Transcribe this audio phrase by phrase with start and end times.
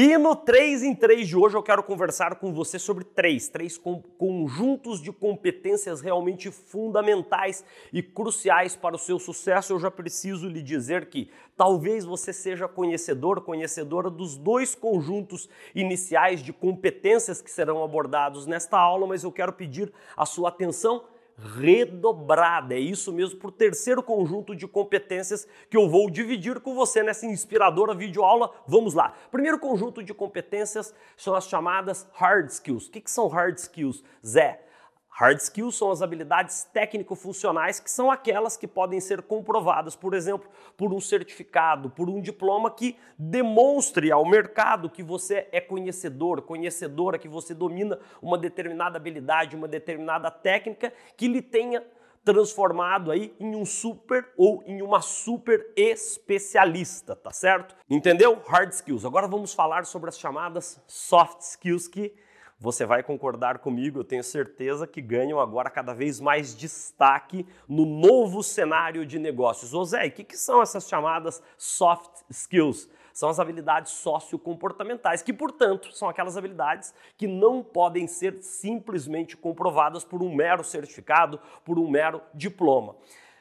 [0.00, 3.76] E no 3 em 3 de hoje eu quero conversar com você sobre três, três
[4.16, 9.72] conjuntos de competências realmente fundamentais e cruciais para o seu sucesso.
[9.72, 16.44] Eu já preciso lhe dizer que talvez você seja conhecedor, conhecedora dos dois conjuntos iniciais
[16.44, 21.02] de competências que serão abordados nesta aula, mas eu quero pedir a sua atenção
[21.38, 22.74] redobrada.
[22.74, 27.02] É isso mesmo, para o terceiro conjunto de competências que eu vou dividir com você
[27.02, 28.50] nessa inspiradora videoaula.
[28.66, 29.14] Vamos lá.
[29.30, 32.86] Primeiro conjunto de competências são as chamadas hard skills.
[32.86, 34.02] O que, que são hard skills?
[34.26, 34.62] Zé,
[35.20, 40.48] Hard skills são as habilidades técnico-funcionais que são aquelas que podem ser comprovadas, por exemplo,
[40.76, 47.18] por um certificado, por um diploma que demonstre ao mercado que você é conhecedor, conhecedora,
[47.18, 51.84] que você domina uma determinada habilidade, uma determinada técnica que lhe tenha
[52.24, 57.74] transformado aí em um super ou em uma super especialista, tá certo?
[57.90, 58.40] Entendeu?
[58.46, 59.04] Hard skills.
[59.04, 62.14] Agora vamos falar sobre as chamadas soft skills que
[62.60, 67.86] você vai concordar comigo, eu tenho certeza que ganham agora cada vez mais destaque no
[67.86, 69.90] novo cenário de negócios.
[69.90, 72.88] Zé, o que, que são essas chamadas soft skills?
[73.12, 80.04] São as habilidades sociocomportamentais, que, portanto, são aquelas habilidades que não podem ser simplesmente comprovadas
[80.04, 82.96] por um mero certificado, por um mero diploma.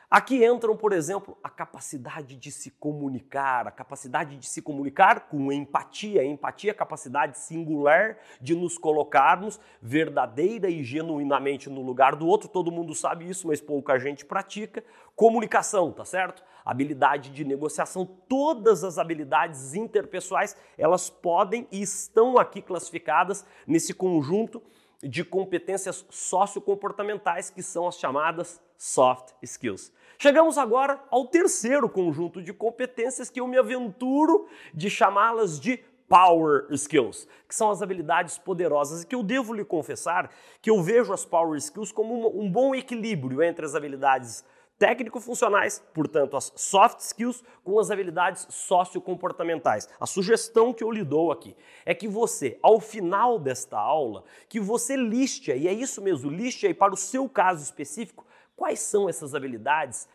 [0.10, 5.52] Aqui entram, por exemplo, a capacidade de se comunicar, a capacidade de se comunicar com
[5.52, 6.24] empatia.
[6.24, 12.48] empatia é a capacidade singular de nos colocarmos verdadeira e genuinamente no lugar do outro.
[12.48, 14.82] Todo mundo sabe isso, mas pouca gente pratica.
[15.14, 16.42] Comunicação, tá certo?
[16.64, 24.64] Habilidade de negociação, todas as habilidades interpessoais, elas podem e estão aqui classificadas nesse conjunto
[25.02, 29.92] de competências sociocomportamentais que são as chamadas soft skills.
[30.18, 36.68] Chegamos agora ao terceiro conjunto de competências que eu me aventuro de chamá-las de power
[36.72, 41.14] skills, que são as habilidades poderosas e que eu devo lhe confessar que eu vejo
[41.14, 44.44] as power skills como um bom equilíbrio entre as habilidades
[44.78, 49.90] técnico-funcionais, portanto, as soft skills com as habilidades sociocomportamentais.
[50.00, 51.56] A sugestão que eu lhe dou aqui
[51.86, 56.68] é que você, ao final desta aula, que você liste, e é isso mesmo, liste
[56.68, 60.08] aí para o seu caso específico, quais são essas habilidades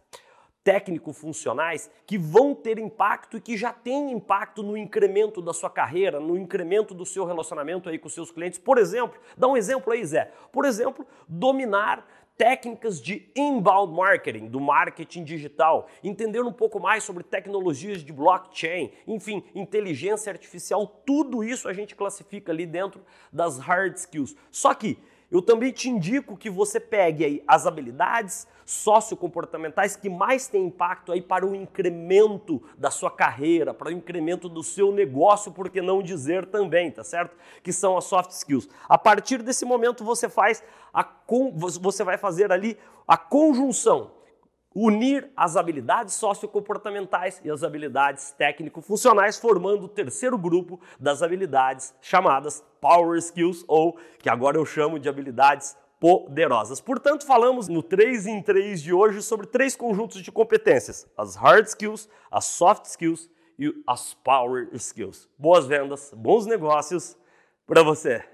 [0.65, 6.21] técnico-funcionais que vão ter impacto e que já têm impacto no incremento da sua carreira,
[6.21, 8.59] no incremento do seu relacionamento aí com seus clientes.
[8.59, 10.31] Por exemplo, dá um exemplo aí, Zé.
[10.53, 12.07] Por exemplo, dominar
[12.43, 18.91] técnicas de inbound marketing, do marketing digital, entender um pouco mais sobre tecnologias de blockchain,
[19.07, 23.01] enfim, inteligência artificial, tudo isso a gente classifica ali dentro
[23.33, 24.35] das hard skills.
[24.51, 24.99] Só que
[25.33, 31.11] eu também te indico que você pegue aí as habilidades sociocomportamentais que mais têm impacto
[31.11, 35.81] aí para o incremento da sua carreira, para o incremento do seu negócio, por que
[35.81, 37.35] não dizer também, tá certo?
[37.63, 38.69] Que são as soft skills.
[38.87, 40.63] A partir desse momento você faz
[40.93, 41.09] a
[41.79, 42.79] você vai fazer ali
[43.09, 44.11] a conjunção
[44.75, 52.65] unir as habilidades sociocomportamentais e as habilidades técnico-funcionais, formando o terceiro grupo das habilidades chamadas
[52.81, 56.81] Power Skills, ou que agora eu chamo de habilidades poderosas.
[56.81, 61.67] Portanto, falamos no 3 em 3 de hoje sobre três conjuntos de competências: as hard
[61.67, 65.29] skills, as soft skills e as power skills.
[65.39, 67.17] Boas vendas, bons negócios
[67.67, 68.25] para você.